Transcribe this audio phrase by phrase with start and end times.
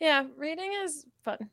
[0.00, 1.48] Yeah, reading is fun.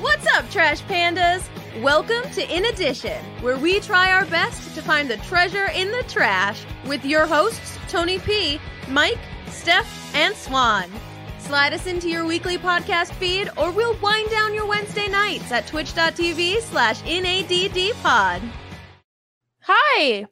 [0.00, 1.42] What's up, Trash Pandas?
[1.82, 6.04] Welcome to In Addition, where we try our best to find the treasure in the
[6.06, 9.18] trash with your hosts, Tony P, Mike,
[9.48, 10.88] Steph, and Swan.
[11.40, 15.66] Slide us into your weekly podcast feed, or we'll wind down your Wednesday nights at
[15.66, 18.48] twitch.tv slash NADDpod.
[19.62, 20.26] Hi,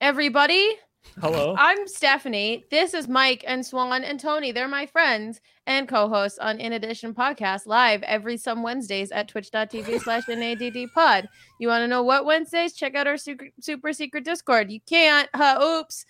[0.00, 0.76] everybody.
[1.20, 1.56] Hello.
[1.58, 2.64] I'm Stephanie.
[2.70, 4.52] This is Mike and Swan and Tony.
[4.52, 10.00] They're my friends and co-hosts on In Addition Podcast live every some Wednesdays at twitch.tv
[10.00, 11.26] slash NADDpod.
[11.58, 12.72] You want to know what Wednesdays?
[12.74, 14.70] Check out our super, super secret Discord.
[14.70, 15.28] You can't.
[15.34, 16.06] Uh, oops.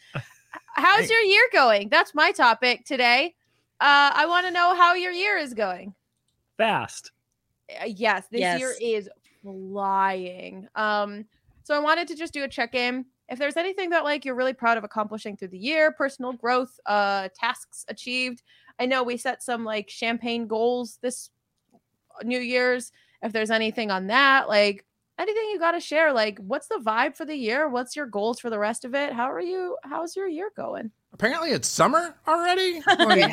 [0.75, 1.89] How's your year going?
[1.89, 3.35] That's my topic today.
[3.81, 5.95] Uh, I want to know how your year is going.
[6.59, 7.13] Fast.
[7.81, 8.61] Uh, yes, this Yes.
[8.61, 9.09] year is
[9.43, 10.69] flying.
[10.75, 11.25] Um,
[11.63, 13.07] so I wanted to just do a check-in.
[13.29, 16.79] If there's anything that like you're really proud of accomplishing through the year, personal growth,
[16.87, 18.43] uh, tasks achieved.
[18.81, 21.31] I know we set some like champagne goals this
[22.23, 22.93] New Year's.
[23.23, 24.87] If there's anything on that, like
[25.19, 27.69] anything you got to share, like what's the vibe for the year?
[27.69, 29.13] What's your goals for the rest of it?
[29.13, 29.77] How are you?
[29.83, 30.91] How's your year going?
[31.13, 32.83] Apparently, it's summer already.
[32.99, 33.33] Like,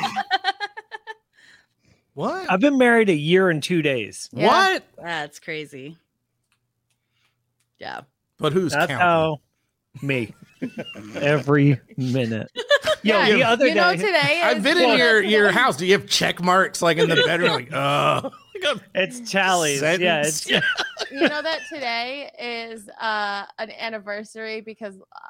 [2.14, 2.50] what?
[2.50, 4.30] I've been married a year and two days.
[4.32, 4.46] Yeah.
[4.46, 4.84] What?
[4.96, 5.98] That's crazy.
[7.78, 8.00] Yeah.
[8.38, 8.98] But who's That's counting?
[8.98, 9.40] how
[10.02, 10.34] me.
[11.16, 12.50] Every minute.
[13.02, 15.76] Yo, Yeah, the other you know, day, today I've been in your your house.
[15.76, 17.50] Do you have check marks like in the bedroom?
[17.50, 18.30] Like, oh,
[18.94, 19.82] it's tallies.
[19.82, 20.64] Yeah, it's Sentence.
[21.10, 25.28] you know that today is uh an anniversary because uh,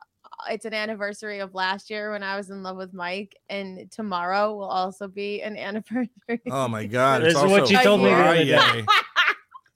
[0.49, 4.55] it's an anniversary of last year when I was in love with Mike, and tomorrow
[4.55, 6.41] will also be an anniversary.
[6.51, 7.23] oh my god!
[7.23, 8.57] This It's is what you told me the other day.
[8.57, 8.87] Friday.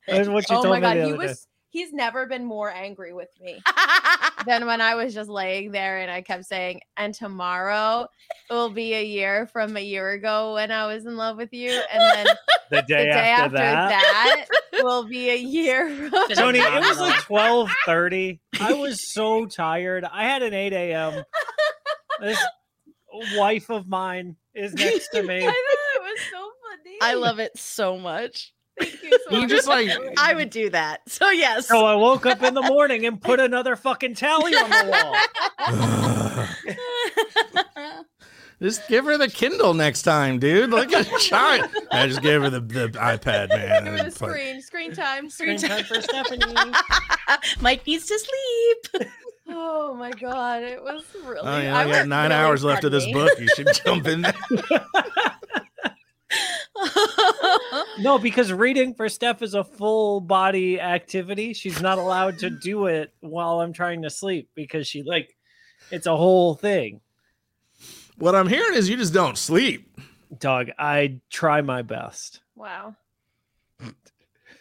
[0.07, 1.27] that's what you oh told my me god, the he other day.
[1.29, 3.61] was he's never been more angry with me
[4.47, 8.07] than when I was just laying there and I kept saying, and tomorrow
[8.51, 11.71] will be a year from a year ago when I was in love with you,
[11.93, 12.27] and then
[12.71, 14.47] the the day, day after, after that.
[14.73, 15.89] that will be a year.
[16.09, 17.07] From- Tony, it was Phenomenal.
[17.07, 18.41] like twelve thirty.
[18.61, 20.05] I was so tired.
[20.05, 21.23] I had an eight a.m.
[22.21, 22.39] This
[23.37, 25.37] wife of mine is next to me.
[25.37, 25.45] I me.
[25.47, 26.97] thought it was so funny.
[27.03, 28.53] I love it so much.
[28.81, 31.09] Thank you so You just like I would do that.
[31.09, 31.69] So yes.
[31.69, 35.17] So I woke up in the morning and put another fucking tally on the wall.
[38.63, 40.71] just give her the Kindle next time, dude.
[40.71, 41.71] Like a child.
[41.91, 43.85] I just gave her the, the iPad, man.
[43.85, 45.29] Give her the screen, screen time.
[45.31, 46.55] Screen time for Stephanie.
[47.61, 49.09] Mike needs to sleep.
[49.53, 51.41] Oh my god, it was really.
[51.41, 53.37] Oh yeah, I, got nine really hours left of this book.
[53.41, 54.33] You should jump in there.
[58.01, 61.53] No, because reading for Steph is a full body activity.
[61.53, 65.37] She's not allowed to do it while I'm trying to sleep because she like
[65.91, 67.01] it's a whole thing.
[68.17, 69.91] What I'm hearing is you just don't sleep.
[70.39, 72.41] Dog, I try my best.
[72.55, 72.95] Wow.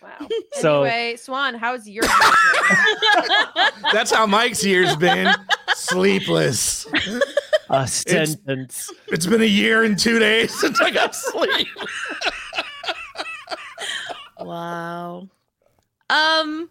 [0.01, 0.28] Wow.
[0.53, 2.05] So- anyway, Swan, how's your?
[3.91, 5.29] That's how Mike's year's been.
[5.75, 6.88] Sleepless.
[7.69, 8.89] A sentence.
[9.07, 11.67] It's been a year and two days since I got sleep.
[14.39, 15.29] Wow.
[16.09, 16.69] Um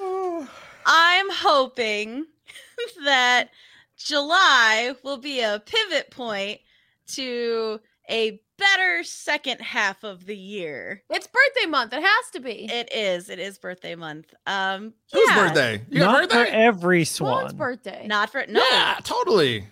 [0.86, 2.26] I'm hoping
[3.04, 3.50] that
[3.96, 6.60] July will be a pivot point
[7.08, 7.80] to
[8.10, 11.02] a better second half of the year.
[11.10, 11.92] it's birthday month.
[11.92, 12.64] It has to be.
[12.70, 13.28] It is.
[13.28, 14.32] It is birthday month.
[14.46, 15.82] Um Whose yeah, birthday?
[15.90, 16.52] You got Not for birthday?
[16.52, 18.06] every Swan's birthday.
[18.06, 18.64] Not for no.
[18.70, 19.66] Yeah, totally.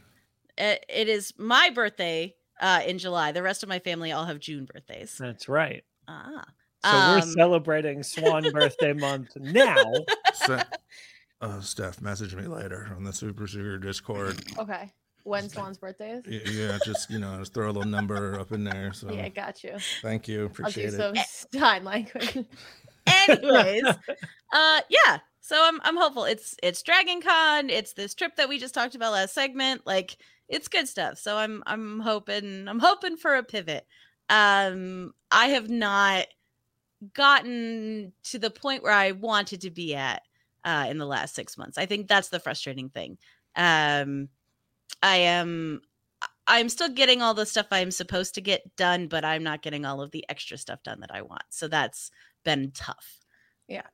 [0.58, 3.32] It, it is my birthday uh in July.
[3.32, 5.16] The rest of my family all have June birthdays.
[5.19, 5.84] That's right.
[6.08, 6.44] Ah.
[6.91, 9.82] So we're Um, celebrating Swan birthday month now.
[10.34, 10.60] So,
[11.41, 14.42] uh, Steph, message me later on the Super Sugar Discord.
[14.58, 14.92] Okay.
[15.25, 16.25] When Swan's birthday is?
[16.26, 18.92] Y- Yeah, just you know, just throw a little number up in there.
[18.92, 19.76] So Yeah, got you.
[20.00, 21.48] thank you, appreciate I'll do appreciate it.
[21.50, 22.46] some sign language.
[23.06, 23.84] Anyways,
[24.52, 25.19] uh yeah.
[25.41, 26.25] So I'm I'm hopeful.
[26.25, 29.82] It's it's Dragon Con, it's this trip that we just talked about last segment.
[29.86, 30.16] Like
[30.48, 31.19] it's good stuff.
[31.19, 33.86] So I'm I'm hoping I'm hoping for a pivot.
[34.28, 36.26] Um I have not
[37.14, 40.22] gotten to the point where I wanted to be at
[40.64, 41.78] uh in the last 6 months.
[41.78, 43.19] I think that's the frustrating thing.
[43.54, 44.28] Um
[45.02, 45.82] I am
[46.46, 49.84] I'm still getting all the stuff I'm supposed to get done, but I'm not getting
[49.84, 51.43] all of the extra stuff done that I want.
[51.50, 52.10] So that's
[52.44, 53.19] been tough.
[53.66, 53.87] Yeah.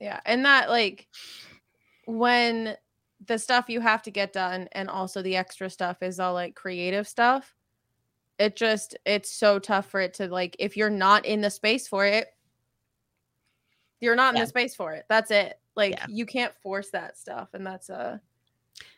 [0.00, 0.20] Yeah.
[0.24, 1.08] And that like
[2.06, 2.76] when
[3.26, 6.54] the stuff you have to get done and also the extra stuff is all like
[6.54, 7.54] creative stuff,
[8.38, 11.88] it just it's so tough for it to like if you're not in the space
[11.88, 12.28] for it,
[14.00, 15.04] you're not in the space for it.
[15.08, 15.58] That's it.
[15.74, 16.06] Like Yeah.
[16.08, 18.20] you can't force that stuff and that's a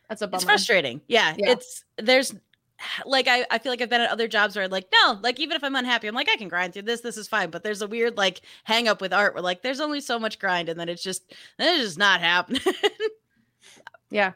[0.08, 0.36] that's a bummer.
[0.36, 1.00] It's frustrating.
[1.08, 1.50] Yeah, Yeah.
[1.52, 2.34] it's there's
[3.06, 5.38] like I, I feel like I've been at other jobs where I'm like, no, like
[5.40, 7.50] even if I'm unhappy, I'm like, I can grind through this, this is fine.
[7.50, 10.38] But there's a weird like hang up with art where like there's only so much
[10.38, 12.62] grind and then it's just it's just not happening.
[14.10, 14.32] Yeah.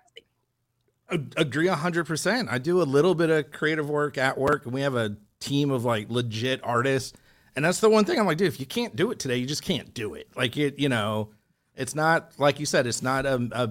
[1.13, 2.49] Ag- Agree a hundred percent.
[2.51, 5.71] I do a little bit of creative work at work, and we have a team
[5.71, 7.13] of like legit artists.
[7.55, 9.47] And that's the one thing I'm like, dude, if you can't do it today, you
[9.47, 10.29] just can't do it.
[10.35, 11.31] Like it, you know,
[11.77, 13.71] it's not like you said, it's not a, a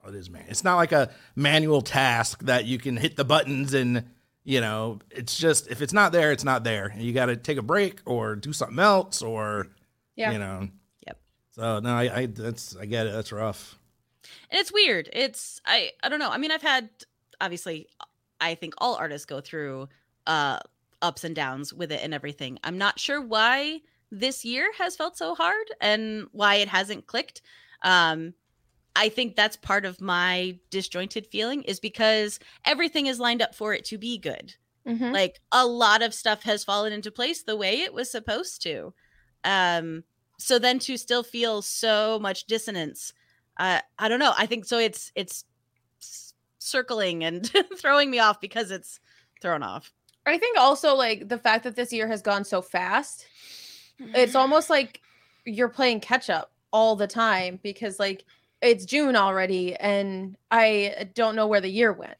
[0.00, 0.44] what is man?
[0.48, 4.04] It's not like a manual task that you can hit the buttons and
[4.44, 6.86] you know, it's just if it's not there, it's not there.
[6.86, 9.66] And you got to take a break or do something else or
[10.16, 10.30] Yeah.
[10.32, 10.68] you know.
[11.06, 11.18] Yep.
[11.50, 13.12] So no, I, I that's I get it.
[13.12, 13.78] That's rough.
[14.50, 15.08] And it's weird.
[15.12, 16.30] It's I I don't know.
[16.30, 16.90] I mean, I've had
[17.40, 17.88] obviously
[18.40, 19.88] I think all artists go through
[20.26, 20.60] uh
[21.02, 22.58] ups and downs with it and everything.
[22.64, 23.80] I'm not sure why
[24.10, 27.42] this year has felt so hard and why it hasn't clicked.
[27.82, 28.34] Um
[28.96, 33.72] I think that's part of my disjointed feeling is because everything is lined up for
[33.72, 34.54] it to be good.
[34.86, 35.12] Mhm.
[35.12, 38.94] Like a lot of stuff has fallen into place the way it was supposed to.
[39.44, 40.04] Um
[40.40, 43.12] so then to still feel so much dissonance
[43.58, 44.32] uh, I don't know.
[44.36, 44.78] I think so.
[44.78, 45.44] It's it's
[46.58, 49.00] circling and throwing me off because it's
[49.40, 49.92] thrown off.
[50.26, 53.26] I think also like the fact that this year has gone so fast,
[53.98, 55.00] it's almost like
[55.44, 58.24] you're playing catch up all the time because like
[58.60, 62.16] it's June already and I don't know where the year went.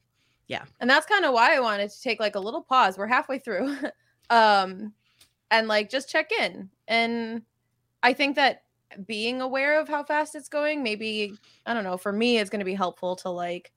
[0.46, 0.64] Yeah.
[0.80, 2.96] And that's kind of why I wanted to take like a little pause.
[2.96, 3.76] We're halfway through.
[4.30, 4.92] um
[5.50, 6.70] and like just check in.
[6.86, 7.42] And
[8.02, 8.62] I think that
[9.06, 11.34] being aware of how fast it's going, maybe
[11.66, 13.72] I don't know, for me it's going to be helpful to like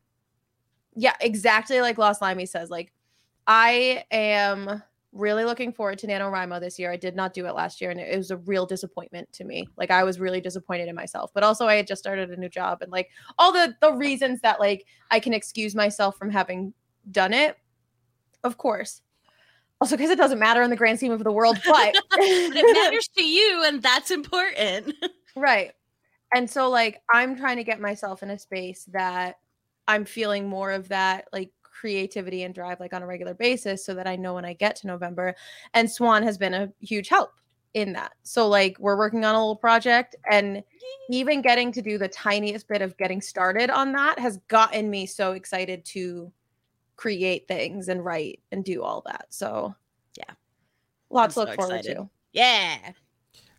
[0.96, 2.92] yeah, exactly like Lost Limey says like
[3.48, 6.92] I am really looking forward to NaNoWriMo this year.
[6.92, 9.68] I did not do it last year and it was a real disappointment to me.
[9.78, 11.32] Like I was really disappointed in myself.
[11.34, 14.40] But also I had just started a new job and like all the the reasons
[14.42, 16.74] that like I can excuse myself from having
[17.12, 17.58] done it.
[18.44, 19.02] Of course.
[19.82, 22.78] Also because it doesn't matter in the grand scheme of the world, but but it
[22.78, 24.96] matters to you, and that's important.
[25.34, 25.72] Right.
[26.36, 29.38] And so like I'm trying to get myself in a space that
[29.88, 33.94] I'm feeling more of that like creativity and drive like on a regular basis so
[33.94, 35.34] that I know when I get to November
[35.74, 37.32] and Swan has been a huge help
[37.74, 38.12] in that.
[38.24, 40.64] So like we're working on a little project and
[41.10, 45.06] even getting to do the tiniest bit of getting started on that has gotten me
[45.06, 46.30] so excited to
[47.02, 49.26] create things and write and do all that.
[49.30, 49.74] So
[50.16, 50.24] Yeah.
[51.10, 51.98] Lots I'm to so look forward excited.
[51.98, 52.10] to.
[52.32, 52.78] yeah.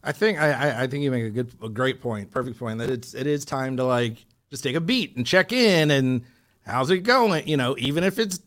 [0.04, 2.78] I think I, I I think you make a good a great point, perfect point
[2.78, 6.22] that it's it is time to like just take a beat and check in and
[6.64, 7.46] how's it going?
[7.48, 8.38] You know, even if it's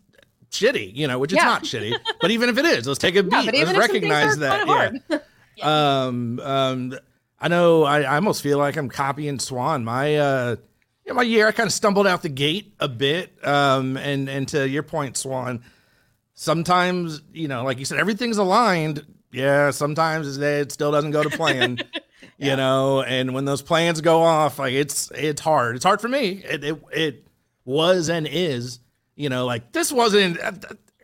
[0.51, 1.49] shitty, you know, which it's Yeah.
[1.49, 3.31] not shitty, but even if it is, let's take a beat.
[3.33, 4.65] Yeah, but let's even if some things recognize that.
[4.67, 5.19] kind of
[5.57, 5.63] Yeah.
[5.63, 6.07] hard.
[6.07, 6.99] Um, um,
[7.39, 7.83] I know.
[7.83, 9.83] I, I almost feel like I'm copying Swan.
[9.83, 10.55] My uh,
[11.11, 13.33] know, my year, I kind of stumbled out the gate a bit.
[13.45, 15.63] Um, and and to your point, Swan,
[16.33, 19.05] sometimes you know, like you said, everything's aligned.
[19.31, 21.79] Yeah, sometimes it still doesn't go to plan.
[22.37, 25.77] You know, and when those plans go off, like it's it's hard.
[25.77, 26.43] It's hard for me.
[26.43, 27.27] It it, it
[27.63, 28.79] was and is.
[29.15, 30.39] You know, like this wasn't.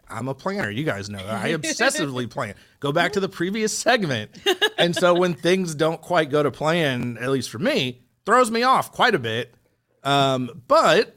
[0.10, 0.70] I'm a planner.
[0.70, 1.42] You guys know that.
[1.42, 2.56] I obsessively plan.
[2.82, 4.32] Go back to the previous segment.
[4.78, 8.64] And so when things don't quite go to plan, at least for me, throws me
[8.64, 9.56] off quite a bit.
[10.04, 11.16] Um, but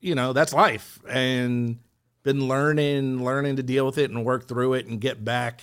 [0.00, 1.00] you know, that's life.
[1.08, 1.78] And
[2.22, 5.62] been learning, learning to deal with it and work through it and get back,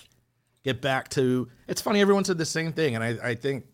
[0.63, 3.65] get back to it's funny, everyone said the same thing, and I, I think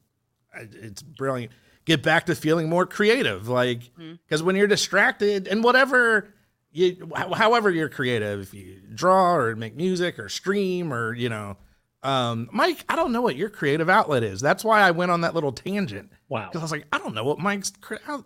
[0.53, 1.51] it's brilliant.
[1.85, 3.47] Get back to feeling more creative.
[3.47, 6.33] Like because when you're distracted and whatever
[6.71, 11.55] you however you're creative if you draw or make music or stream or you know
[12.03, 15.21] um mike i don't know what your creative outlet is that's why i went on
[15.21, 16.47] that little tangent Wow.
[16.47, 18.25] because i was like i don't know what mike's cre- how-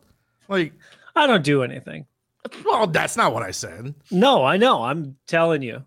[0.52, 0.74] like
[1.16, 2.06] I don't do anything.
[2.66, 4.84] well that's not what i said No, I know.
[4.84, 5.84] I'm telling you.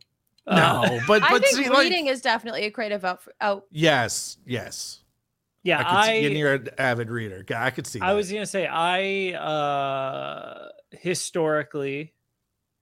[0.47, 3.65] Uh, no but I but think see like reading is definitely a creative out, out
[3.71, 5.01] yes yes
[5.63, 8.15] yeah, i could I, see and you're an avid reader i could see I that.
[8.17, 12.13] was gonna say I uh historically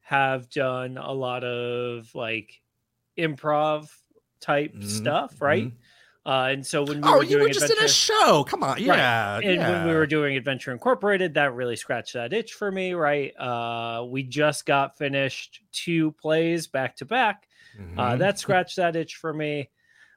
[0.00, 2.60] have done a lot of like
[3.16, 3.88] improv
[4.40, 5.72] type Mhm, stuff, right?
[6.24, 8.80] Uh, and so when we oh were you were just in a show come on
[8.80, 12.92] yeah and when we were doing Adventure Incorporated, that really scratched that itch for me,
[12.94, 13.32] right?
[13.36, 17.48] Uh, we just got finished two plays back to back.
[17.96, 18.18] Uh, Mhm.
[18.18, 19.68] that scratched that itch for me.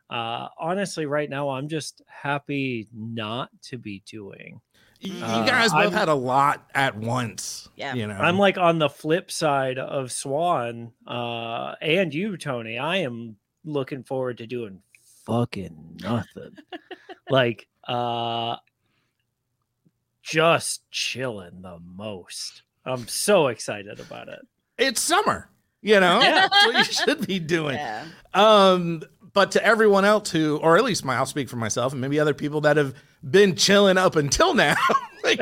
[0.08, 4.62] Uh, honestly, right now, I'm just happy not to be doing.
[5.04, 7.96] Y- you uh, guys both I'm- had a lot at once Yeah.
[7.96, 12.78] you know I'm like on the flip side of Swan, uh, and you, Tony.
[12.78, 14.82] I am looking forward to doing
[15.25, 16.55] fucking nothing.
[17.29, 18.55] like, uh,
[20.22, 22.63] just chilling the most.
[22.86, 24.39] I'm so excited about it.
[24.77, 25.50] it's summer
[25.82, 26.48] You know, Yeah.
[26.48, 27.75] that's what you should be doing.
[27.75, 28.05] Yeah.
[28.34, 29.03] Um,
[29.34, 32.20] but to everyone else who, or at least my, I'll speak for myself and maybe
[32.20, 32.96] other people that have
[33.29, 34.75] been chilling up until now,
[35.24, 35.39] like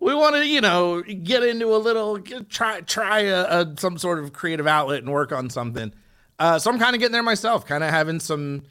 [0.00, 3.96] we want to, you know, get into a little, get- try, try a, a some
[3.98, 5.92] sort of creative outlet and work on something.
[6.38, 8.62] Uh, so I'm kind of getting there myself, kind of having some,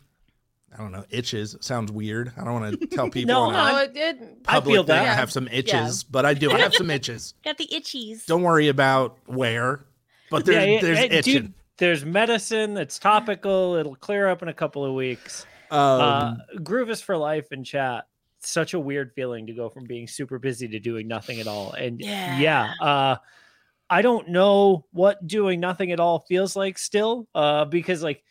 [0.74, 1.56] I don't know, itches.
[1.62, 2.32] Sounds weird.
[2.38, 5.02] I don't want to tell people No, No, it, it I feel that.
[5.02, 6.52] I have some itches, but I do.
[6.52, 7.34] I have some itches.
[7.44, 8.26] Got the itchies.
[8.26, 9.82] Don't worry about where,
[10.30, 11.34] but there, yeah, there's it- it- itching.
[11.44, 13.76] dude, there's medicine that's topical.
[13.76, 15.46] It'll clear up in a couple of weeks.
[15.72, 18.06] um, uh, Groove is for life in chat.
[18.42, 21.72] Such a weird feeling to go from being super busy to doing nothing at all.
[21.72, 22.38] And Yeah.
[22.40, 23.16] yeah, uh,
[23.90, 27.28] I don't know what doing nothing at all feels like still.
[27.36, 28.24] Uh, because like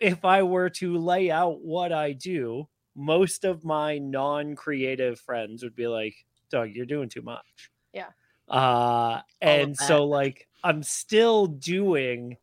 [0.00, 5.74] if I were to lay out what I do, most of my non-creative friends would
[5.74, 6.14] be like,
[6.50, 7.70] Doug, you're doing too much.
[7.92, 8.10] Yeah.
[8.48, 12.36] Uh and so like I'm still doing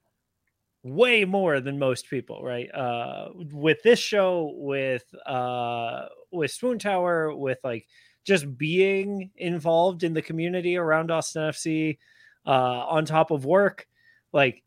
[0.84, 2.74] way more than most people, right?
[2.74, 7.86] Uh with this show, with uh with Swoon Tower, with like
[8.26, 11.98] just being involved in the community around Austin FC,
[12.46, 12.50] uh,
[12.88, 13.88] on top of work,
[14.34, 14.64] like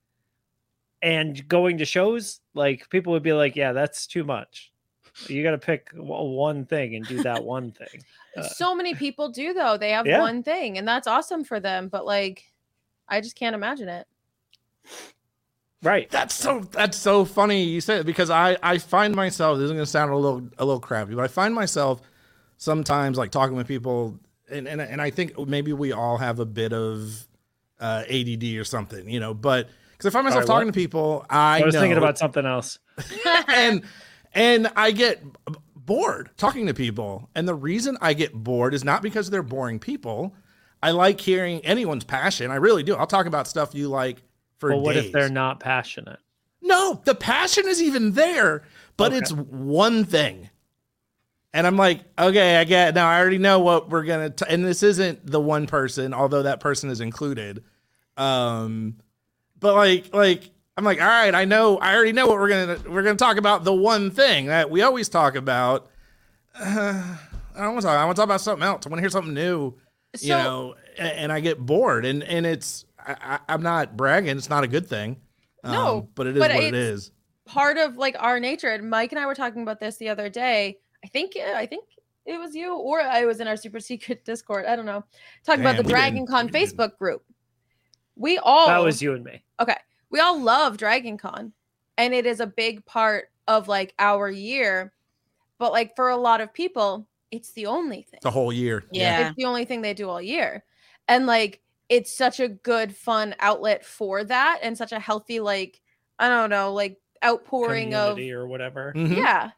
[1.02, 4.73] and going to shows, like people would be like, Yeah, that's too much.
[5.28, 8.04] You gotta pick one thing and do that one thing.
[8.37, 9.76] Uh, so many people do though.
[9.76, 10.19] They have Yeah.
[10.19, 11.87] one thing, and that's awesome for them.
[11.87, 12.43] But like,
[13.09, 14.09] I just can't imagine it.
[15.85, 16.11] right.
[16.11, 19.71] That's so that's so funny you said it because I I find myself this is
[19.71, 22.00] gonna sound a little a little crappy, but I find myself
[22.57, 24.19] sometimes like talking with people
[24.50, 27.28] and and, and I think maybe we all have a bit of
[27.81, 30.75] uh, ADD or something, you know, but because I find myself Sorry, talking what?
[30.75, 32.78] to people, I, I was thinking about something else.
[33.49, 33.83] and
[34.35, 35.23] and I get
[35.76, 37.28] bored talking to people.
[37.35, 40.35] And the reason I get bored is not because they're boring people.
[40.83, 42.50] I like hearing anyone's passion.
[42.50, 42.95] I really do.
[42.95, 44.23] I'll talk about stuff you like
[44.59, 45.07] for But what days.
[45.07, 46.19] if they're not passionate?
[46.61, 48.62] No, the passion is even there,
[48.97, 49.19] but Okay.
[49.19, 50.50] it's one thing.
[51.54, 53.08] And I'm like, okay, I get now.
[53.08, 54.28] I already know what we're gonna.
[54.30, 57.62] T- and this isn't the one person, although that person is included.
[58.16, 58.96] Um,
[59.61, 61.78] but like, like I'm like, all right, I know.
[61.78, 63.62] I already know what we're gonna we're gonna talk about.
[63.62, 65.88] The one thing that we always talk about.
[66.58, 67.16] Uh,
[67.56, 67.99] I don't want to talk.
[67.99, 68.84] I want to talk about something else.
[68.84, 69.75] I want to hear something new.
[70.16, 74.37] So you know, and, and I get bored, and and it's I, I'm not bragging.
[74.37, 75.18] It's not a good thing.
[75.62, 77.12] Um, No, but it is but what it's-
[77.46, 78.70] part of like our nature.
[78.70, 80.78] And Mike and I were talking about this the other day.
[81.04, 81.84] I think I think
[82.26, 84.64] it was you or I was in our super secret Discord.
[84.66, 85.04] I don't know.
[85.44, 86.76] Talking about the Dragon didn't- Con we didn't.
[86.76, 87.23] Facebook group.
[88.16, 89.42] We all That was you and me.
[89.61, 89.76] Okay.
[90.11, 91.52] We all love Dragon Con
[91.99, 94.92] and it is a big part of like our year.
[95.58, 98.20] But like for a lot of people, it's the only thing.
[98.23, 98.84] The whole year.
[98.92, 99.28] Yeah.
[99.28, 100.64] It's the only thing they do all year.
[101.08, 105.80] And like it's such a good fun outlet for that and such a healthy like
[106.18, 108.92] I don't know, like outpouring of Community or whatever.
[108.96, 109.16] Mhm.
[109.16, 109.50] yeah.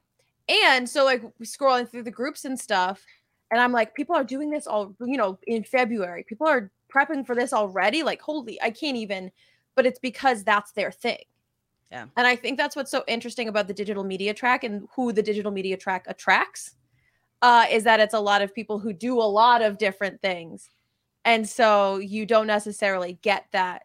[0.49, 3.05] And so like scrolling through the groups and stuff,
[3.51, 6.25] and I'm like, people are doing this all, you know, in February.
[6.29, 8.03] People are prepping for this already.
[8.03, 9.31] Like, holy, I can't even,
[9.75, 11.25] but it's because that's their thing.
[11.91, 12.07] Yeah.
[12.17, 15.23] And I think that's what's so interesting about the digital media track and who the
[15.23, 16.75] digital media track attracts.
[17.43, 20.71] Uh, is that it's a lot of people who do a lot of different things.
[21.25, 23.83] And so you don't necessarily get that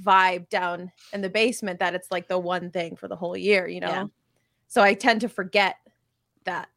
[0.00, 3.66] vibe down in the basement that it's like the one thing for the whole year,
[3.66, 3.88] you know?
[3.88, 4.04] Yeah.
[4.68, 5.76] So I tend to forget
[6.44, 6.68] that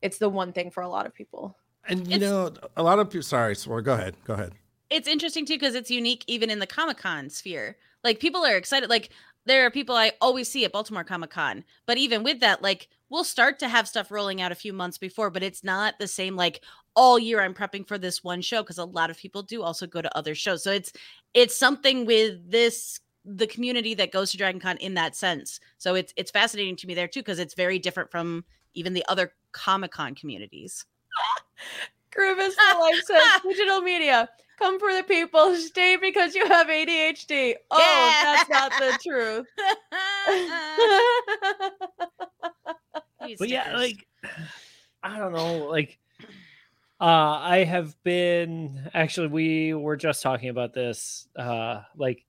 [0.00, 1.56] it's the one thing for a lot of people.
[1.88, 3.22] And you It's- know, a lot of people.
[3.24, 3.82] Sorry, Swore.
[3.82, 4.16] Go ahead.
[4.24, 4.52] Go ahead.
[4.90, 7.78] it's interesting too because it's unique even in the Comic Con sphere.
[8.04, 8.90] Like people are excited.
[8.90, 9.08] Like
[9.46, 12.88] there are people I always see at Baltimore Comic Con, but even with that, like
[13.08, 16.06] we'll start to have stuff rolling out a few months before, but it's not the
[16.06, 16.36] same.
[16.36, 16.62] Like
[16.94, 19.86] all year, I'm prepping for this one show because a lot of people do also
[19.86, 20.62] go to other shows.
[20.62, 20.92] So it's
[21.32, 25.60] it's something with this the community that goes to Dragon Con in that sense.
[25.78, 29.04] So it's it's fascinating to me there too because it's very different from even the
[29.08, 30.84] other Comic Con communities.
[32.12, 34.28] Grievous for life says digital media.
[34.58, 37.54] Come for the people, stay because you have ADHD.
[37.70, 38.34] Oh, Yeah.
[38.36, 39.46] that's not the truth.
[43.38, 44.06] But yeah like
[45.02, 45.98] i don't know like
[47.00, 52.24] uh i have been actually we were just talking about this uh like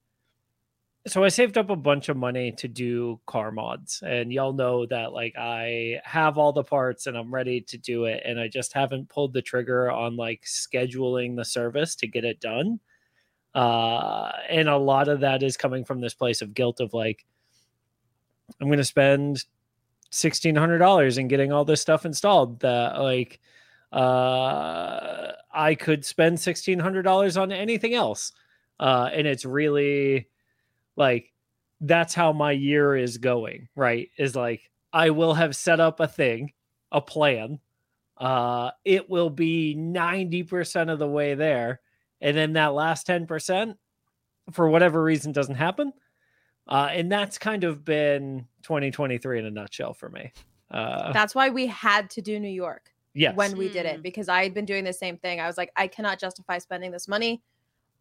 [1.05, 4.85] so i saved up a bunch of money to do car mods and y'all know
[4.85, 8.47] that like i have all the parts and i'm ready to do it and i
[8.47, 12.79] just haven't pulled the trigger on like scheduling the service to get it done
[13.55, 17.25] uh and a lot of that is coming from this place of guilt of like
[18.61, 19.43] i'm to spend
[20.13, 23.39] sixteen hundred dollars in getting all this stuff installed that like
[23.91, 28.31] uh I could spend sixteen hundred dollars on anything else.
[28.79, 30.27] Uh and it's really
[30.95, 31.31] like
[31.81, 34.09] that's how my year is going, right?
[34.17, 36.53] Is like I will have set up a thing,
[36.91, 37.59] a plan.
[38.17, 41.81] Uh it will be 90% of the way there.
[42.21, 43.75] And then that last 10%
[44.51, 45.93] for whatever reason doesn't happen.
[46.67, 50.31] Uh and that's kind of been 2023 in a nutshell for me.
[50.71, 53.35] Uh That's why we had to do New York yes.
[53.35, 55.39] when we did it because I had been doing the same thing.
[55.39, 57.41] I was like, I cannot justify spending this money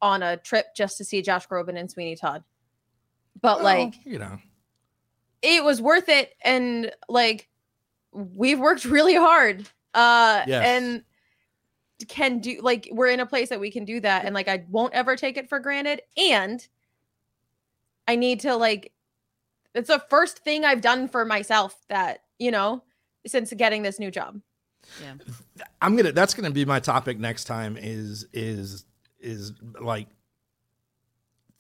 [0.01, 2.43] on a trip just to see Josh Groban and Sweeney Todd.
[3.43, 4.39] But Well, like, you know,
[5.43, 7.49] it was worth it, and like,
[8.13, 9.69] we've worked really hard.
[9.95, 10.65] Uh, Yes.
[10.65, 11.05] and
[12.09, 14.65] can do like we're in a place that we can do that, and like I
[14.71, 16.03] won't ever take it for granted.
[16.17, 16.67] And
[18.09, 18.93] I need to like,
[19.75, 22.83] it's the first thing I've done for myself that you know
[23.27, 24.41] since getting this new job.
[25.01, 25.15] Yeah.
[25.81, 26.13] I'm gonna.
[26.13, 27.77] That's gonna be my topic next time.
[27.81, 28.85] Is is
[29.21, 30.09] is like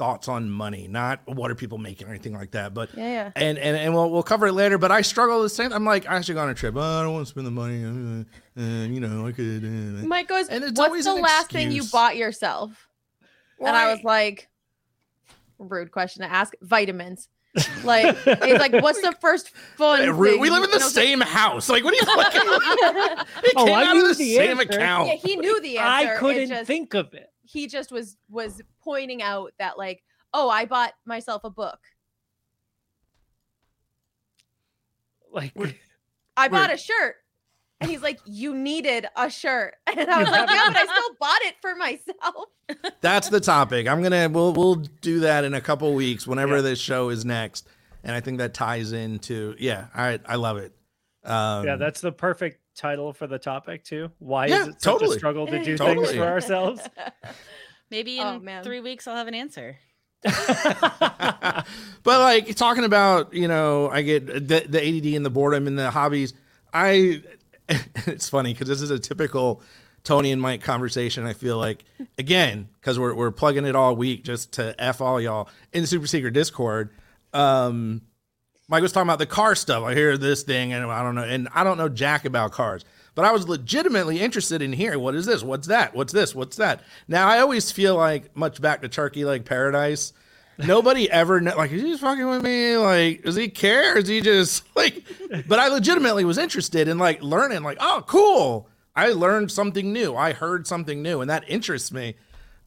[0.03, 2.75] thoughts on money, not what are people making or anything like that.
[2.75, 3.31] But Yeah, yeah.
[3.37, 4.77] and and and we'll we'll cover it later.
[4.79, 5.73] But I struggle the same.
[5.73, 6.75] I'm like, I should go on a trip.
[6.77, 7.85] Oh, I don't want to spend the money.
[7.85, 8.25] Uh,
[8.61, 9.65] uh, you know, I could.
[9.65, 10.05] Uh.
[10.07, 12.89] Mike goes, And it's "What's the an last thing you bought yourself?"
[13.61, 14.49] And I was like,
[15.59, 17.29] "Rude question to ask." Vitamins.
[17.85, 20.87] Like he's like, "What's the first fun?" Hey, thing we live in the And I
[20.87, 21.69] was like- same house.
[21.69, 22.41] Like, what are you looking?
[23.45, 24.73] It Oh, came I out knew of the the same answer.
[24.75, 25.09] account.
[25.09, 26.15] yeah, he knew the answer.
[26.15, 27.29] I couldn't just- think of it.
[27.45, 31.79] He just was was pointing out that like, "Oh, I bought myself a book.
[35.33, 35.79] Like We're-
[36.37, 37.17] I bought a shirt."
[37.81, 41.17] And he's like, "You needed a shirt," and I was like, "Yeah, but I still
[41.19, 42.45] bought it for myself."
[43.01, 43.89] That's the topic.
[43.89, 46.63] I'm gonna we'll we'll do that in a couple weeks whenever Yeah.
[46.63, 47.67] this show is next,
[48.05, 49.89] and I think that ties into yeah.
[49.95, 50.73] I I love it.
[51.25, 54.11] Um, yeah, that's the perfect title for the topic too.
[54.19, 55.17] Why Yeah, is it such totally.
[55.17, 56.07] a struggle to do Totally.
[56.07, 56.81] things for ourselves?
[57.91, 58.65] Maybe in Oh, man.
[58.65, 59.77] three weeks I'll have an answer.
[60.23, 61.65] but
[62.05, 65.91] like talking about you know I get the, the ADD and the boredom and the
[65.91, 66.35] hobbies.
[66.73, 67.23] I
[68.07, 69.63] it's funny because this is a typical
[70.05, 71.27] Tony and Mike conversation.
[71.27, 71.85] I feel like
[72.19, 75.87] again because we're we're plugging it all week just to f all y'all in the
[75.87, 76.91] super secret Discord.
[77.33, 78.03] Um,
[78.69, 79.83] Mike was talking about the car stuff.
[79.85, 82.85] I hear this thing and I don't know, and I don't know jack about cars.
[83.15, 85.43] But I was legitimately interested in hearing what is this?
[85.43, 85.95] What's that?
[85.95, 86.35] What's this?
[86.35, 86.83] What's that?
[87.09, 90.15] Now I always feel like much back to Turkey Leg Paradise.
[90.59, 92.77] Nobody ever kn- like is he just fucking with me?
[92.77, 93.99] Like, does he care?
[93.99, 95.03] Is he just like?
[95.47, 97.63] But I legitimately was interested in like learning.
[97.63, 98.69] Like, oh, cool!
[98.95, 100.15] I learned something new.
[100.15, 102.15] I heard something new, and that interests me.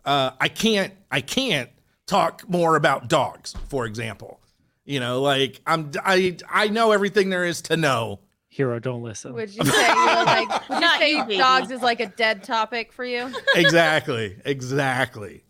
[0.03, 0.93] Uh, I can't.
[1.11, 1.69] I can't
[2.05, 4.39] talk more about dogs, for example.
[4.85, 5.91] You know, like I'm.
[6.03, 8.19] I I know everything there is to know.
[8.47, 9.33] Hero, don't listen.
[9.33, 10.69] Would you say you were like?
[10.69, 13.33] Would you say you, dogs is like a dead topic for you?
[13.55, 14.37] Exactly.
[14.45, 15.43] exactly.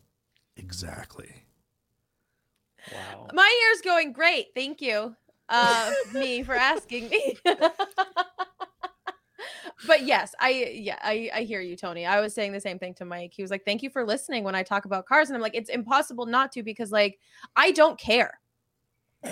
[0.56, 1.43] Exactly.
[2.93, 3.28] wow.
[3.34, 4.48] My ear's going great.
[4.56, 5.15] Thank you,
[5.50, 7.38] uh, me for asking me.
[9.86, 12.06] but yes, I yeah, I I hear you, Tony.
[12.06, 13.34] I was saying the same thing to Mike.
[13.36, 15.56] He was like, "Thank you for listening when I talk about cars," and I'm like,
[15.56, 17.19] "It's impossible not to because like
[17.56, 18.39] I don't care."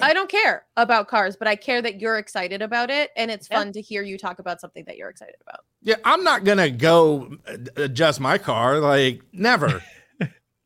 [0.02, 3.48] I don't care about cars, but I care that you're excited about it, and it's
[3.50, 3.58] Yeah.
[3.60, 5.62] fun to hear you talk about something that you're excited about.
[5.82, 8.80] Yeah, I'm not gonna go uh, adjust my car.
[8.80, 9.84] Like never.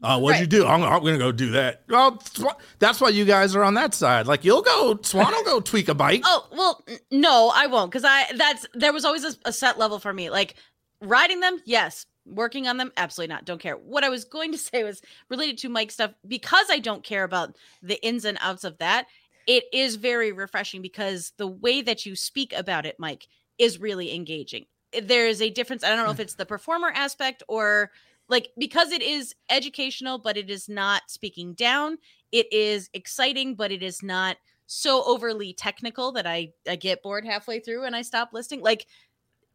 [0.03, 0.63] Uh, what'd you do?
[0.63, 1.81] I'm, I'm gonna go do that.
[1.89, 4.27] Well, Swan- that's why you guys are on that side.
[4.27, 6.21] Like you'll go, Swan will go tweak a bike.
[6.23, 9.97] Oh well, no, I won't because I that's there was always a, a set level
[9.97, 10.29] for me.
[10.29, 10.53] Like
[11.01, 12.05] riding them, yes.
[12.27, 13.45] Working on them, absolutely not.
[13.45, 13.73] Don't care.
[13.73, 17.23] What I was going to say was related to Mike stuff because I don't care
[17.23, 19.07] about the ins and outs of that.
[19.47, 24.13] It is very refreshing because the way that you speak about it, Mike, is really
[24.13, 24.65] engaging.
[25.01, 25.83] There is a difference.
[25.83, 26.13] I don't know mm.
[26.13, 27.91] if it's the performer aspect or
[28.29, 31.97] like because it is educational, but it is not speaking down.
[32.31, 37.25] It is exciting, but it is not so overly technical that I, I get bored
[37.25, 38.61] halfway through and I stop listening.
[38.61, 38.85] Like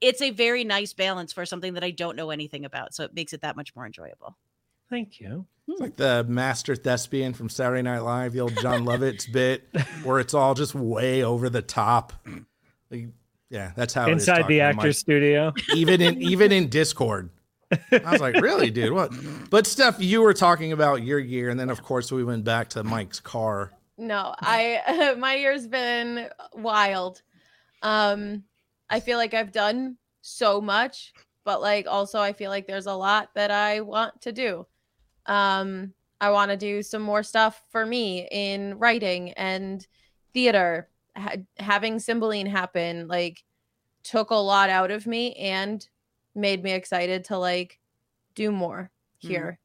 [0.00, 2.94] it's a very nice balance for something that I don't know anything about.
[2.94, 4.36] So it makes it that much more enjoyable.
[4.92, 5.46] Thank you.
[5.68, 9.66] It's like the master thespian from Saturday Night Live, the old Jon Lovitz bit,
[10.02, 12.12] where it's all just way over the top.
[12.90, 13.08] Like,
[13.48, 15.54] yeah, that's how it is Inside talking the to actor's studio.
[15.74, 17.30] even in even in Discord.
[17.70, 18.92] I was like, really, dude?
[18.92, 19.12] What?
[19.48, 22.68] But Steph, you were talking about your year, and then of course we went back
[22.70, 23.72] to Mike's car.
[23.96, 27.22] No, I my year's been wild.
[27.80, 28.42] Um
[28.90, 31.14] I feel like I've done so much,
[31.46, 34.66] but like also I feel like there's a lot that I want to do.
[35.26, 39.86] Um I want to do some more stuff for me in writing and
[40.32, 40.88] theater.
[41.16, 43.42] Ha- having Cymbeline happen like
[44.02, 45.86] took a lot out of me and
[46.34, 47.78] made me excited to like
[48.34, 49.58] do more here.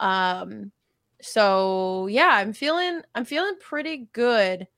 [0.00, 0.72] Um
[1.20, 4.68] so yeah, I'm feeling I'm feeling pretty good.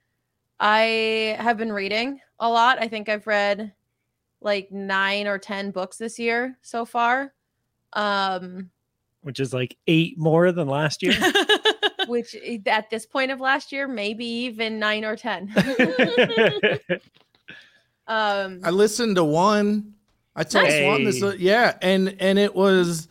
[0.59, 2.79] I have been reading a lot.
[2.81, 3.73] I think I've read
[4.41, 7.35] like 9 or 10 books this year so far.
[7.93, 8.71] Um
[9.23, 11.15] which is like eight more than last year.
[12.07, 15.53] which eh, at this point of last year maybe even 9 or 10.
[18.07, 19.95] um I listened to one.
[20.35, 20.83] I told Nice.
[20.83, 21.21] Swan this.
[21.21, 21.37] Hey.
[21.39, 23.09] yeah, and and it was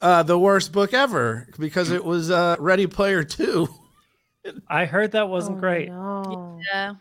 [0.00, 3.68] uh, the worst book ever because it was uh, Ready Player Two,
[4.68, 5.88] I heard that wasn't oh, great.
[5.88, 6.60] no.
[6.72, 6.94] yeah.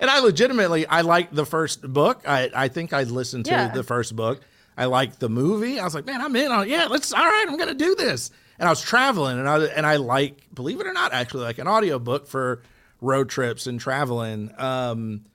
[0.00, 2.22] and I legitimately I liked the first book.
[2.26, 3.68] I I think I listened to Yeah.
[3.68, 4.40] the first book.
[4.78, 5.78] I liked the movie.
[5.78, 6.62] I was like, man, I'm in on.
[6.62, 6.68] it.
[6.70, 7.12] Yeah, let's.
[7.12, 8.30] All right, I'm gonna do this.
[8.58, 11.58] And I was traveling, and I and I like, believe it or not, actually like
[11.58, 12.62] an audiobook for
[13.00, 14.52] road trips and traveling.
[14.56, 15.26] Um,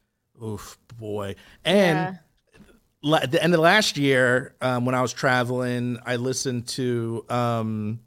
[0.43, 2.15] oof, boy, and.
[2.15, 2.61] Yeah.
[3.01, 7.25] la- at the end of last year, um, when I was traveling, I listened to
[7.29, 7.99] um,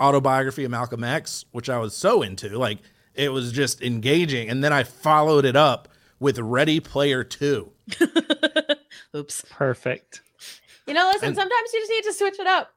[0.00, 2.58] autobiography of Malcolm X, which I was so into.
[2.58, 2.78] Like
[3.14, 5.88] it was just engaging, and then I followed it up
[6.18, 7.72] with Ready Player Two.
[9.14, 9.44] Oops.
[9.50, 10.22] Perfect.
[10.86, 12.72] You know, listen, And- sometimes you just need to switch it up.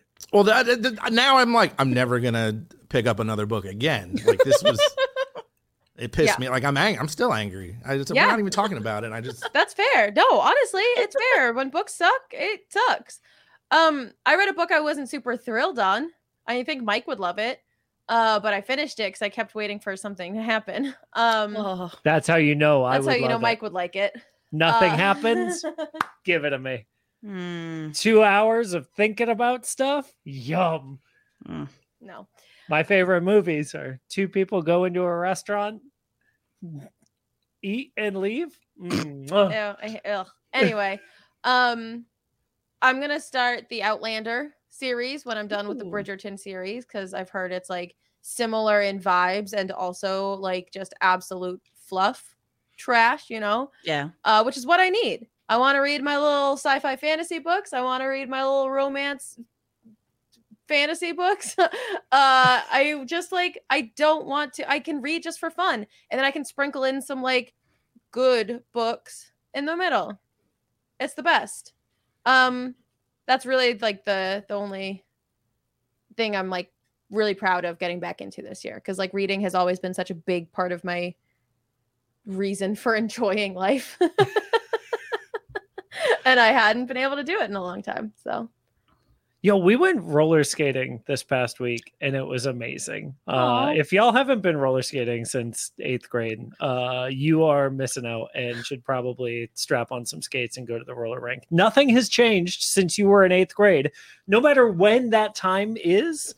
[0.32, 4.16] Well, that, that- that- now I'm like, I'm never gonna pick up another book again.
[4.26, 4.78] Like this was,
[5.96, 6.38] it pissed Yeah.
[6.40, 6.48] me.
[6.50, 6.98] Like I'm angry.
[6.98, 7.76] I'm still angry.
[7.86, 8.24] I just, Yeah.
[8.26, 9.12] we're not even talking about it.
[9.12, 10.10] I just, That's fair.
[10.14, 11.52] No, honestly, it's fair.
[11.54, 13.20] when books suck, it sucks.
[13.70, 16.10] Um, I read a book I wasn't super thrilled on.
[16.46, 17.60] I think Mike would love it.
[18.08, 20.94] Uh, but I finished it because I kept waiting for something to happen.
[21.12, 21.90] Um, Oh.
[22.02, 23.62] That's how you know I that's would how you know love Mike it.
[23.62, 24.14] would like it.
[24.50, 25.64] Nothing Uh, happens.
[26.24, 26.86] Give it to me.
[27.24, 27.90] Hmm.
[27.92, 30.12] Two hours of thinking about stuff.
[30.24, 31.00] Yum.
[32.00, 32.28] no.
[32.68, 35.80] My favorite movies are two people go into a restaurant,
[37.62, 38.56] eat and leave.
[38.80, 39.30] Mm.
[39.30, 40.28] Ew, I- ugh.
[40.52, 41.00] Anyway,
[41.44, 42.04] um,
[42.82, 47.30] I'm gonna start the Outlander series when I'm done with the Bridgerton series because I've
[47.30, 52.36] heard it's like similar in vibes and also like just absolute fluff
[52.76, 54.10] trash, you know, Yeah.
[54.24, 55.26] uh, which is what I need.
[55.48, 57.72] I want to read my little sci-fi fantasy books.
[57.72, 59.38] I want to read my little romance
[60.68, 61.56] fantasy books.
[61.58, 61.68] uh,
[62.12, 64.70] I just like I don't want to.
[64.70, 67.54] I can read just for fun, and then I can sprinkle in some like
[68.10, 70.20] good books in the middle.
[71.00, 71.72] It's the best.
[72.26, 72.74] Um,
[73.26, 75.04] that's really like the the only
[76.16, 76.70] thing I'm like
[77.10, 80.10] really proud of getting back into this year because like reading has always been such
[80.10, 81.14] a big part of my
[82.26, 83.98] reason for enjoying life.
[86.28, 88.12] and I hadn't been able to do it in a long time.
[88.22, 88.48] So
[89.40, 93.14] Yo, we went roller skating this past week and it was amazing.
[93.28, 98.30] Uh, if y'all haven't been roller skating since eighth grade, uh, you are missing out
[98.34, 101.44] and should probably strap on some skates and go to the roller rink.
[101.52, 103.92] Nothing has changed since you were in eighth grade,
[104.26, 106.34] no matter when that time is.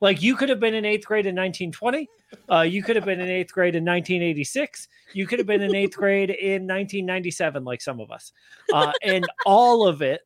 [0.00, 2.08] Like you could have been in eighth grade in 1920.
[2.50, 4.88] Uh, you could have been in eighth grade in 1986.
[5.12, 8.32] You could have been in eighth grade in 1997, like some of us.
[8.72, 10.22] Uh, and all of it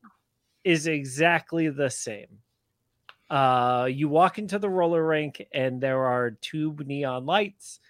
[0.64, 2.38] is exactly the same.
[3.30, 7.80] Uh, you walk into the roller rink and there are tube neon lights,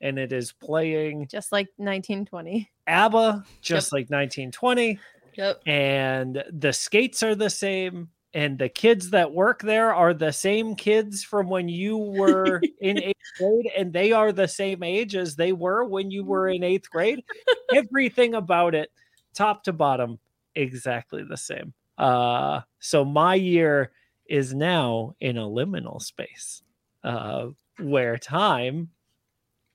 [0.00, 2.70] and it is playing just like 1920.
[2.86, 4.98] ABBA, just like 1920,
[5.34, 5.62] Yep.
[5.66, 8.10] and the skates are the same.
[8.34, 12.98] And the kids that work there are the same kids from when you were in
[12.98, 16.62] eighth grade, and they are the same age as they were when you were in
[16.62, 17.22] eighth grade.
[17.74, 18.90] Everything about it,
[19.34, 20.18] top to bottom,
[20.54, 21.74] exactly the same.
[21.98, 23.92] Uh, so my year
[24.26, 26.62] is now in a liminal space,
[27.04, 28.88] uh, where time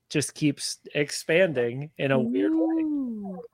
[0.09, 2.83] just keeps expanding in a weird way,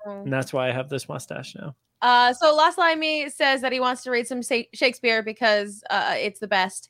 [0.05, 1.75] and that's why I have this mustache now.
[2.01, 4.41] Uh, so Last Limey says that he wants to read some
[4.73, 6.89] Shakespeare because uh, it's the best,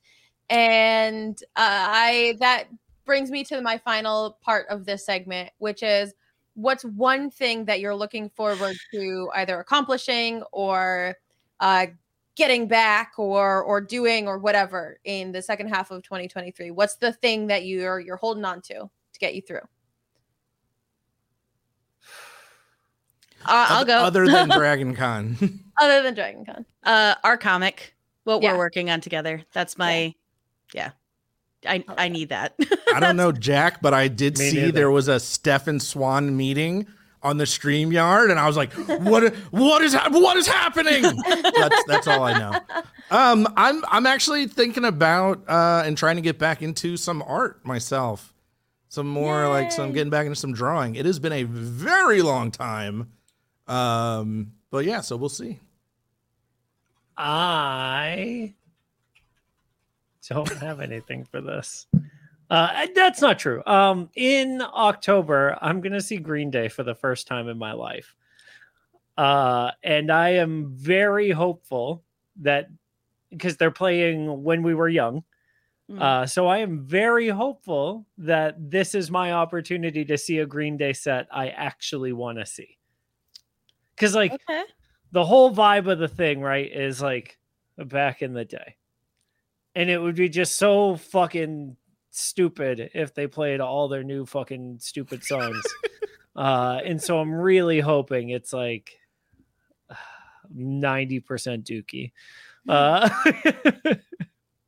[0.49, 2.65] and uh, I that
[3.05, 6.13] brings me to my final part of this segment, which is
[6.55, 11.15] what's one thing that you're looking forward to either accomplishing or
[11.59, 11.87] uh,
[12.35, 16.71] getting back or or doing or whatever in the second half of 2023.
[16.71, 19.67] What's the thing that you're you're holding on to to get you through?
[23.45, 23.97] Uh, I'll go.
[23.97, 25.37] Other than Dragon Con.
[25.81, 26.65] Other than Dragon Con.
[26.83, 28.53] uh, our comic, what Yeah.
[28.53, 29.43] we're working on together.
[29.53, 30.13] That's my,
[30.73, 30.91] yeah.
[31.67, 32.55] I I need that.
[32.93, 34.71] I don't know Jack, but I did Me see neither.
[34.73, 36.85] there was a Stefan Swan meeting
[37.21, 39.33] on the StreamYard, and I was like, "What?
[39.51, 42.59] what is what is happening?" that's that's all I know.
[43.11, 47.65] Um, I'm I'm actually thinking about uh, and trying to get back into some art
[47.65, 48.33] myself.
[48.89, 49.93] Some more like some Yay.
[49.93, 50.95] getting back into some drawing.
[50.95, 53.09] It has been a very long time.
[53.67, 55.59] Um, but yeah, so we'll see.
[57.17, 58.53] I
[60.27, 61.87] don't have anything for this.
[62.49, 63.63] Uh, that's not true.
[63.65, 68.15] Um, in October, I'm gonna see Green Day for the first time in my life,
[69.17, 72.03] uh, and I am very hopeful
[72.41, 72.69] that
[73.29, 75.23] because they're playing when we were young.
[75.89, 76.01] Mm.
[76.01, 80.77] Uh, so I am very hopeful that this is my opportunity to see a Green
[80.77, 82.77] Day set I actually want to see.
[83.95, 84.63] Because like okay.
[85.11, 87.37] the whole vibe of the thing, right, is like
[87.77, 88.75] back in the day.
[89.75, 91.75] And it would be just so fucking
[92.11, 95.61] stupid if they played all their new fucking stupid songs.
[96.35, 98.91] uh, and so I'm really hoping it's like
[100.55, 101.23] 90%
[101.63, 102.11] Dookie.
[102.67, 103.09] Uh,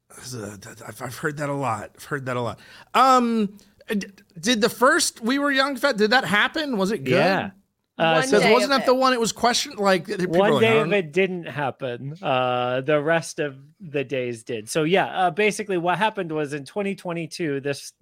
[0.09, 1.91] That's a- that- I've I've heard that a lot.
[1.95, 2.59] I've heard that a lot.
[2.93, 3.57] Um,
[3.87, 6.77] did the first We Were Young Fest, did that happen?
[6.77, 7.13] Was it good?
[7.13, 7.51] yeah.
[7.97, 8.85] Uh, One so wasn't that it.
[8.85, 9.79] the one it was questioned?
[9.79, 12.15] Like people one like, day of it didn't happen.
[12.21, 14.69] Uh, the rest of the days did.
[14.69, 17.93] So yeah, uh, basically what happened was in 2022, this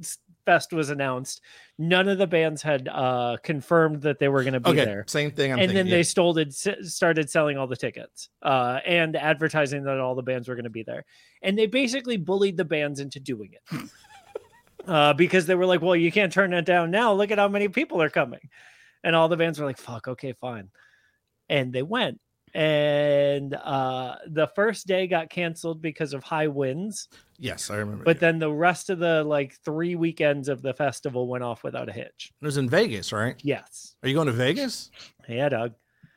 [0.45, 1.41] fest was announced.
[1.77, 5.05] None of the bands had uh, confirmed that they were going to be Okay, there.
[5.07, 5.51] same thing.
[5.53, 5.85] I'm and thinking.
[5.85, 10.23] then they stoled, s- started selling all the tickets uh, and advertising that all the
[10.23, 11.05] bands were going to be there.
[11.43, 13.89] And they basically bullied the bands into doing it.
[14.87, 17.13] uh, because they were like, well, you can't turn it down now.
[17.13, 18.39] Look at how many people are coming.
[19.03, 20.69] And all the bands were like, fuck, okay, fine.
[21.49, 22.19] And they went.
[22.55, 27.07] And uh, the first day got canceled because of high winds.
[27.39, 28.03] yes, I remember.
[28.03, 31.89] But then the rest of the like three weekends of the festival went off without
[31.89, 32.31] a hitch.
[32.41, 33.35] it was in Vegas, right?
[33.43, 33.95] Yes.
[34.03, 34.91] Are you going to Vegas?
[35.27, 35.73] Yeah, Doug.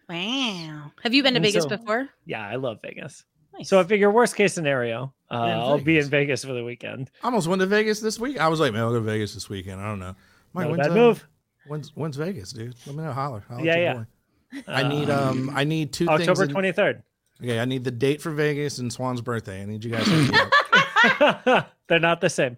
[0.09, 0.93] Wow.
[1.03, 2.09] Have you been to And Vegas so- before?
[2.27, 3.25] Yeah, I love Vegas.
[3.57, 3.69] Nice.
[3.71, 6.09] So I figure worst case scenario, uh, I'll be in Vegas.
[6.09, 7.11] Vegas for the weekend.
[7.23, 8.39] I almost went to Vegas this week.
[8.39, 9.81] I was like, man, I'll go to Vegas this weekend.
[9.81, 10.15] I don't know.
[10.53, 11.27] Mike, Not a when's, bad move.
[11.69, 12.75] When's when's Vegas, dude?
[12.87, 13.13] Let me know.
[13.13, 13.45] Holler.
[13.49, 13.95] Holler at Yeah, yeah.
[13.95, 14.07] boy.
[14.69, 16.41] I need Uh, um I need two October things.
[16.41, 17.03] in- twenty third.
[17.43, 19.61] Okay, I need the date for Vegas and Swan's birthday.
[19.63, 20.33] I need you guys to hook
[21.21, 21.27] me
[21.57, 21.71] up.
[21.89, 22.57] They're not the same.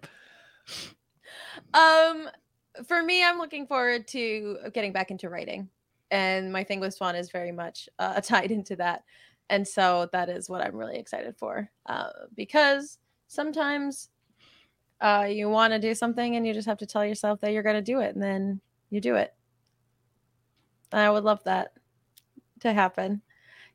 [1.73, 2.29] Um,
[2.87, 5.69] for me, I'm looking forward to getting back into writing,
[6.11, 9.03] and my thing with Swan is very much uh, tied into that,
[9.49, 11.69] and so that is what I'm really excited for.
[11.85, 14.09] Uh, because sometimes,
[15.01, 17.63] uh, you want to do something, and you just have to tell yourself that you're
[17.63, 19.33] going to do it, and then you do it.
[20.91, 21.73] And I would love that
[22.61, 23.21] to happen.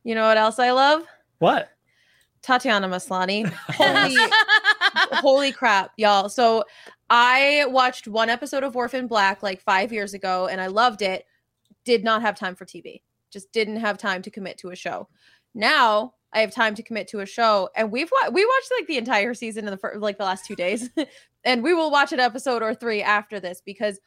[0.03, 1.05] You know what else I love?
[1.39, 1.71] What?
[2.43, 3.51] Tatiana Maslany.
[3.71, 4.17] Holy
[5.13, 6.29] holy crap, y'all.
[6.29, 6.65] So
[7.11, 11.25] I watched one episode of Orphan Black like five years ago and I loved it.
[11.85, 13.03] Did not have time for TV.
[13.31, 15.09] Just didn't have time to commit to a show.
[15.55, 18.89] Now I have time to commit to a show, and we've wa- we watched like
[18.89, 20.91] the entire season in the fir- like the last two days,
[21.45, 24.01] and we will watch an episode or three after this because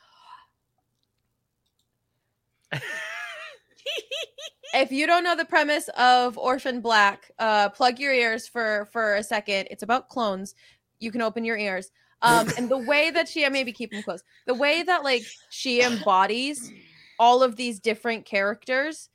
[4.73, 9.15] if you don't know the premise of Orphan Black, uh, plug your ears for for
[9.15, 9.67] a second.
[9.71, 10.55] It's about clones.
[10.99, 11.91] You can open your ears.
[12.21, 14.23] Um, and the way that she maybe keep them close.
[14.47, 16.71] The way that like she embodies
[17.19, 19.09] all of these different characters,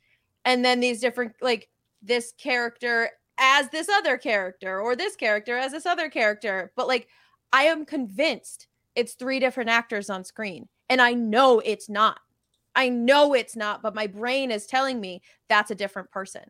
[0.45, 1.69] and then these different like
[2.01, 6.71] this character as this other character, or this character as this other character.
[6.75, 7.07] But like,
[7.51, 12.19] I am convinced it's three different actors on screen, and I know it's not.
[12.75, 16.43] I know it's not, but my brain is telling me that's a different person.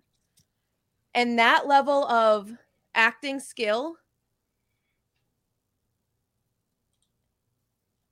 [1.14, 2.52] And that level of
[2.96, 3.96] acting skill,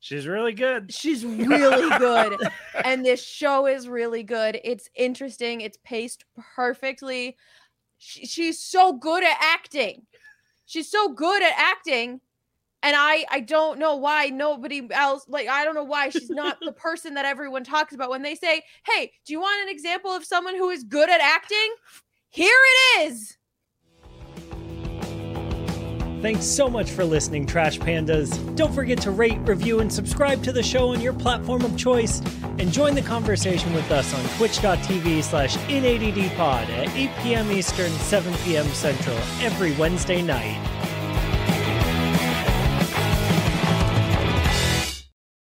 [0.04, 0.92] She's really good.
[0.92, 2.36] she's really good.
[2.84, 4.60] and this show is really good.
[4.64, 7.38] It's interesting, it's paced perfectly.
[8.00, 10.08] She, she's so good at acting.
[10.66, 12.20] She's so good at acting.
[12.84, 16.58] And I I don't know why nobody else like I don't know why she's not
[16.62, 20.12] the person that everyone talks about when they say, "Hey, do you want an example
[20.12, 21.76] of someone who is good at acting?"
[22.30, 23.38] Here it is.
[26.22, 28.56] Thanks so much for listening, Trash Pandas.
[28.56, 32.22] Don't forget to rate, review, and subscribe to the show on your platform of choice.
[32.60, 37.52] And join the conversation with us on twitch.tv slash inaddpod at 8 p.m.
[37.52, 38.68] Eastern, 7 p.m.
[38.68, 40.60] Central every Wednesday night.